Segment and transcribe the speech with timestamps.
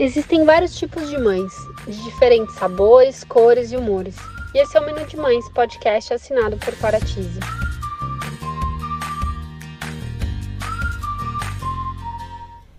[0.00, 1.52] Existem vários tipos de mães,
[1.86, 4.16] de diferentes sabores, cores e humores.
[4.54, 7.38] E esse é o Menu de Mães, podcast assinado por Quaratize.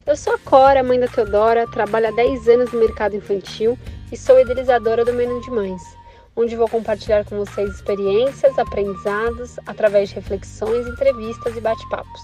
[0.03, 3.77] Eu sou a Cora, mãe da Teodora, trabalho há 10 anos no mercado infantil
[4.11, 5.81] e sou idealizadora do Menu de Mães,
[6.35, 12.21] onde vou compartilhar com vocês experiências, aprendizados, através de reflexões, entrevistas e bate-papos,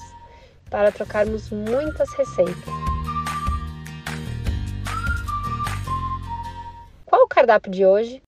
[0.72, 2.97] para trocarmos muitas receitas.
[7.08, 8.22] Qual o cardápio de hoje?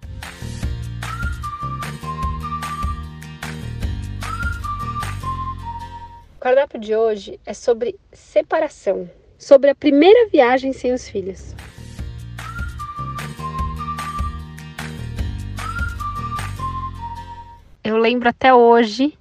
[6.38, 11.54] O cardápio de hoje é sobre separação, sobre a primeira viagem sem os filhos.
[17.84, 19.14] Eu lembro até hoje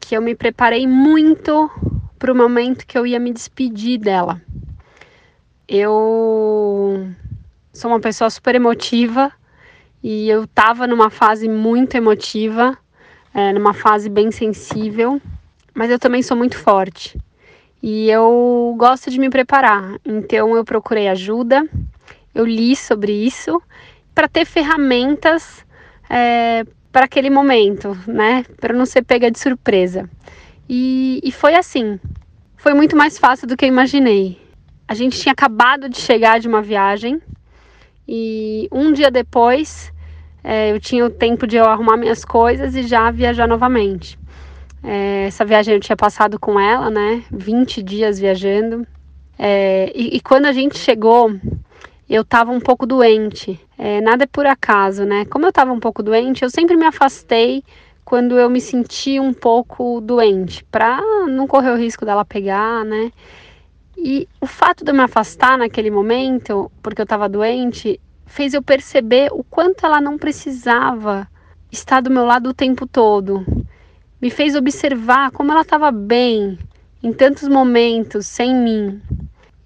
[0.00, 1.70] que eu me preparei muito
[2.18, 4.40] para o momento que eu ia me despedir dela.
[5.68, 7.14] Eu
[7.74, 9.32] sou uma pessoa super emotiva
[10.02, 12.78] e eu tava numa fase muito emotiva,
[13.34, 15.20] é, numa fase bem sensível,
[15.74, 17.18] mas eu também sou muito forte
[17.82, 19.98] e eu gosto de me preparar.
[20.06, 21.68] Então eu procurei ajuda,
[22.34, 23.60] eu li sobre isso
[24.14, 25.66] para ter ferramentas
[26.08, 28.44] é, para aquele momento, né?
[28.60, 30.08] Para não ser pega de surpresa.
[30.68, 31.98] E, e foi assim.
[32.56, 34.40] Foi muito mais fácil do que eu imaginei.
[34.86, 37.20] A gente tinha acabado de chegar de uma viagem
[38.06, 39.92] e um dia depois,
[40.42, 44.18] é, eu tinha o tempo de eu arrumar minhas coisas e já viajar novamente.
[44.82, 47.24] É, essa viagem eu tinha passado com ela, né?
[47.30, 48.86] 20 dias viajando.
[49.38, 51.32] É, e, e, quando a gente chegou,
[52.08, 53.58] eu estava um pouco doente.
[53.78, 55.24] É, nada é por acaso, né?
[55.24, 57.64] Como eu estava um pouco doente, eu sempre me afastei
[58.04, 63.10] quando eu me senti um pouco doente, para não correr o risco dela pegar, né?
[63.96, 68.62] E o fato de eu me afastar naquele momento, porque eu estava doente, fez eu
[68.62, 71.28] perceber o quanto ela não precisava
[71.70, 73.44] estar do meu lado o tempo todo.
[74.20, 76.58] Me fez observar como ela estava bem
[77.02, 79.00] em tantos momentos sem mim.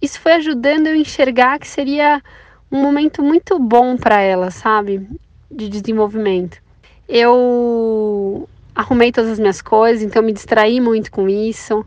[0.00, 2.22] Isso foi ajudando eu a enxergar que seria
[2.70, 5.08] um momento muito bom para ela, sabe?
[5.50, 6.58] De desenvolvimento.
[7.08, 11.84] Eu arrumei todas as minhas coisas, então me distraí muito com isso.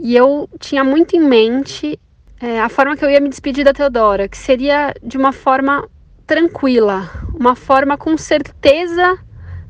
[0.00, 1.98] E eu tinha muito em mente
[2.40, 5.88] é, a forma que eu ia me despedir da Teodora, que seria de uma forma
[6.24, 9.18] tranquila, uma forma com certeza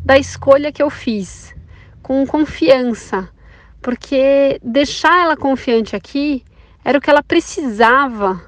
[0.05, 1.55] da escolha que eu fiz,
[2.03, 3.29] com confiança,
[3.81, 6.45] porque deixar ela confiante aqui
[6.85, 8.43] era o que ela precisava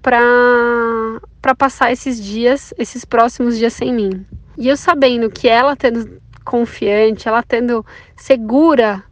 [0.00, 4.24] para passar esses dias, esses próximos dias sem mim.
[4.56, 7.84] E eu sabendo que ela tendo confiante, ela tendo
[8.16, 9.02] segura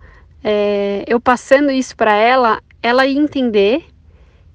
[0.42, 3.84] é, eu passando isso para ela, ela ia entender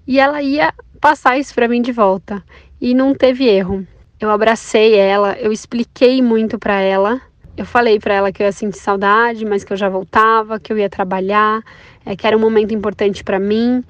[0.08, 2.44] e ela ia passar isso para mim de volta.
[2.80, 3.86] E não teve erro.
[4.20, 7.22] Eu abracei ela, eu expliquei muito para ela.
[7.58, 10.74] Eu falei para ela que eu ia sentir saudade, mas que eu já voltava, que
[10.74, 11.64] eu ia trabalhar,
[12.06, 13.84] é, que era um momento importante para mim,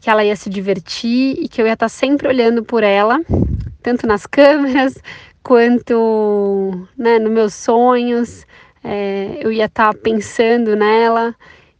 [0.00, 3.20] que ela ia se divertir e que eu ia estar tá sempre olhando por ela,
[3.82, 4.94] tanto nas câmeras
[5.42, 8.46] quanto né, nos meus sonhos,
[8.82, 11.34] é, eu ia estar tá pensando nela.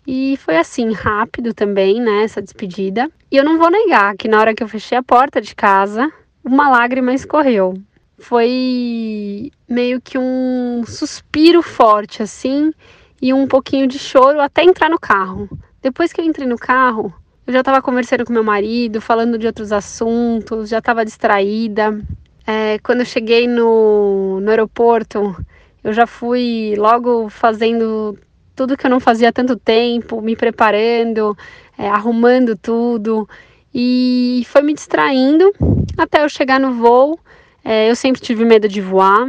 [0.06, 3.10] E foi assim, rápido também, né, essa despedida.
[3.30, 6.10] E eu não vou negar que na hora que eu fechei a porta de casa,
[6.44, 7.74] uma lágrima escorreu.
[8.18, 12.72] Foi meio que um suspiro forte, assim,
[13.20, 15.48] e um pouquinho de choro até entrar no carro.
[15.80, 17.14] Depois que eu entrei no carro,
[17.46, 22.00] eu já estava conversando com meu marido, falando de outros assuntos, já estava distraída.
[22.46, 25.36] É, quando eu cheguei no, no aeroporto,
[25.82, 28.18] eu já fui logo fazendo
[28.54, 31.36] tudo que eu não fazia há tanto tempo, me preparando,
[31.78, 33.28] é, arrumando tudo
[33.74, 35.52] e foi me distraindo
[35.96, 37.18] até eu chegar no voo.
[37.64, 39.28] É, eu sempre tive medo de voar,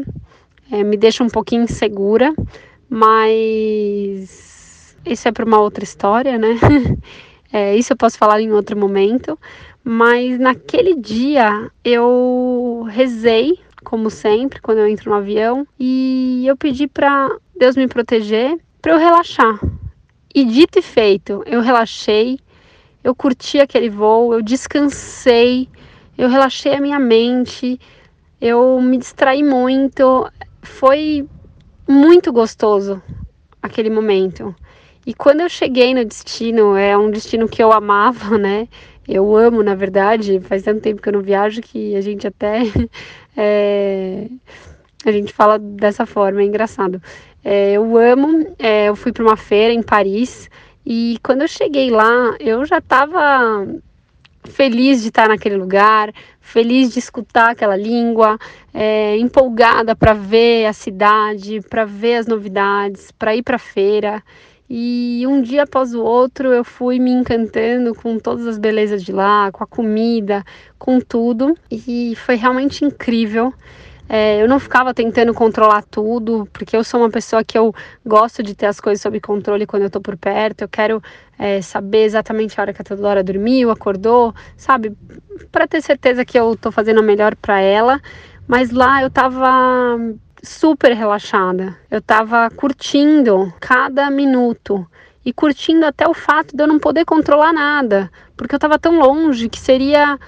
[0.72, 2.34] é, me deixa um pouquinho insegura,
[2.90, 6.60] mas isso é para uma outra história, né?
[7.54, 9.38] É, isso eu posso falar em outro momento.
[9.84, 16.88] Mas naquele dia eu rezei como sempre, quando eu entro no avião, e eu pedi
[16.88, 19.60] para Deus me proteger, para eu relaxar.
[20.34, 22.40] E dito e feito, eu relaxei,
[23.04, 25.68] eu curti aquele voo, eu descansei,
[26.18, 27.80] eu relaxei a minha mente,
[28.40, 30.30] eu me distraí muito,
[30.62, 31.28] foi
[31.88, 33.02] muito gostoso
[33.62, 34.56] aquele momento.
[35.06, 38.68] E quando eu cheguei no destino, é um destino que eu amava, né?
[39.08, 42.62] Eu amo, na verdade, faz tanto tempo que eu não viajo que a gente até.
[43.36, 44.28] É,
[45.06, 47.02] a gente fala dessa forma, é engraçado.
[47.44, 50.50] É, eu amo, é, eu fui para uma feira em Paris
[50.86, 53.68] e quando eu cheguei lá, eu já estava
[54.44, 58.38] feliz de estar naquele lugar, feliz de escutar aquela língua,
[58.74, 64.24] é, empolgada para ver a cidade, para ver as novidades, para ir para a feira.
[64.73, 69.12] E um dia após o outro eu fui me encantando com todas as belezas de
[69.12, 70.46] lá, com a comida,
[70.79, 73.53] com tudo, e foi realmente incrível.
[74.08, 77.76] É, eu não ficava tentando controlar tudo, porque eu sou uma pessoa que eu
[78.06, 80.62] gosto de ter as coisas sob controle quando eu tô por perto.
[80.62, 81.03] Eu quero
[81.38, 84.96] é, saber exatamente a hora que a Teodora dormiu, acordou, sabe?
[85.52, 88.00] Para ter certeza que eu tô fazendo o melhor para ela.
[88.47, 89.97] Mas lá eu tava
[90.43, 91.78] super relaxada.
[91.90, 94.85] Eu tava curtindo cada minuto
[95.26, 98.99] e curtindo até o fato de eu não poder controlar nada, porque eu tava tão
[98.99, 100.20] longe que seria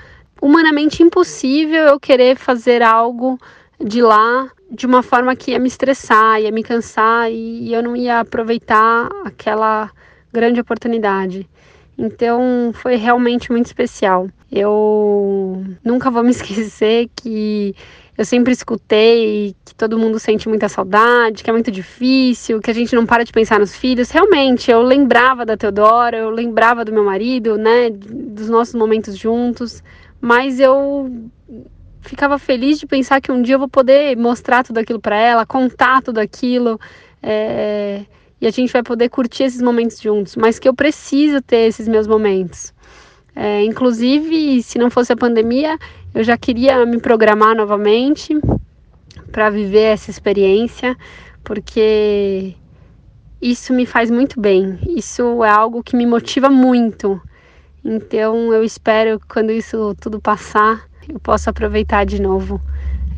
[0.42, 3.40] humanamente impossível eu querer fazer algo
[3.84, 7.96] de lá de uma forma que ia me estressar, ia me cansar e eu não
[7.96, 9.92] ia aproveitar aquela
[10.32, 11.48] grande oportunidade.
[11.98, 14.28] Então foi realmente muito especial.
[14.52, 17.76] Eu nunca vou me esquecer que
[18.18, 22.74] eu sempre escutei que todo mundo sente muita saudade, que é muito difícil, que a
[22.74, 24.12] gente não para de pensar nos filhos.
[24.12, 29.84] Realmente, eu lembrava da Teodora, eu lembrava do meu marido, né, dos nossos momentos juntos,
[30.22, 31.30] mas eu
[32.02, 35.46] ficava feliz de pensar que um dia eu vou poder mostrar tudo aquilo para ela,
[35.46, 36.80] contar tudo aquilo,
[37.22, 38.06] é,
[38.40, 40.36] e a gente vai poder curtir esses momentos juntos.
[40.36, 42.73] Mas que eu preciso ter esses meus momentos.
[43.36, 45.78] É, inclusive, se não fosse a pandemia,
[46.14, 48.40] eu já queria me programar novamente
[49.32, 50.96] para viver essa experiência,
[51.44, 52.56] porque
[53.42, 54.80] isso me faz muito bem.
[54.96, 57.20] Isso é algo que me motiva muito.
[57.84, 62.62] Então, eu espero quando isso tudo passar eu posso aproveitar de novo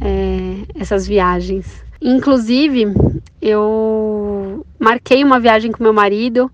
[0.02, 1.84] é, essas viagens.
[2.02, 2.94] Inclusive,
[3.42, 6.52] eu marquei uma viagem com meu marido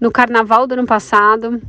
[0.00, 1.60] no carnaval do ano passado.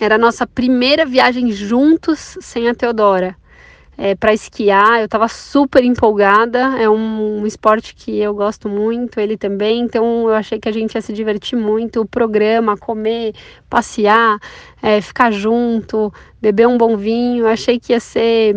[0.00, 3.36] Era a nossa primeira viagem juntos sem a Teodora
[3.96, 5.00] é, para esquiar.
[5.00, 6.58] Eu estava super empolgada.
[6.78, 9.82] É um, um, esporte que eu gosto muito, ele também.
[9.82, 12.00] Então eu achei que a gente ia se divertir muito.
[12.00, 13.34] O programa, comer,
[13.68, 14.38] passear,
[14.82, 17.44] é, ficar junto, beber um bom vinho.
[17.44, 18.54] Eu achei que ia ser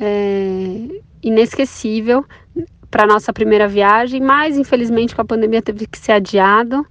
[0.00, 0.88] é,
[1.22, 2.24] inesquecível
[2.90, 6.86] para nossa primeira viagem, mas infelizmente com a pandemia teve que ser adiado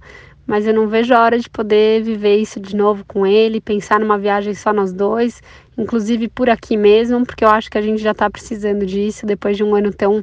[0.46, 3.98] mas eu não vejo a hora de poder viver isso de novo com ele, pensar
[3.98, 5.42] numa viagem só nós dois,
[5.76, 9.56] inclusive por aqui mesmo, porque eu acho que a gente já está precisando disso depois
[9.56, 10.22] de um ano tão,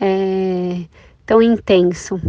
[0.00, 0.82] é,
[1.24, 2.20] tão intenso.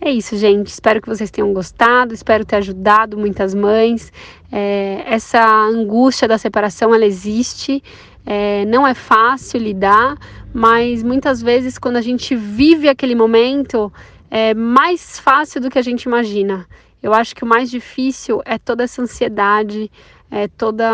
[0.00, 0.66] É isso, gente.
[0.66, 2.12] Espero que vocês tenham gostado.
[2.12, 4.12] Espero ter ajudado muitas mães.
[4.52, 7.82] É, essa angústia da separação ela existe.
[8.26, 10.16] É, não é fácil lidar,
[10.52, 13.90] mas muitas vezes quando a gente vive aquele momento,
[14.30, 16.66] é mais fácil do que a gente imagina.
[17.02, 19.90] Eu acho que o mais difícil é toda essa ansiedade,
[20.30, 20.90] é toda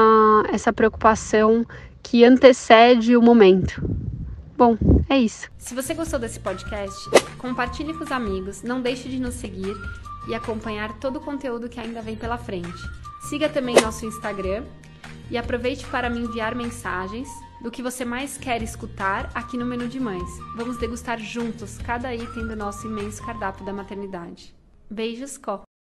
[0.52, 1.64] essa preocupação
[2.02, 3.82] que antecede o momento.
[4.56, 4.76] Bom,
[5.08, 5.48] é isso.
[5.56, 6.98] Se você gostou desse podcast,
[7.38, 9.74] compartilhe com os amigos, não deixe de nos seguir
[10.28, 12.82] e acompanhar todo o conteúdo que ainda vem pela frente.
[13.28, 14.64] Siga também nosso Instagram
[15.30, 17.28] e aproveite para me enviar mensagens
[17.62, 20.30] do que você mais quer escutar aqui no Menu de Mães.
[20.56, 24.54] Vamos degustar juntos cada item do nosso imenso cardápio da maternidade.
[24.90, 25.69] Beijos, Có!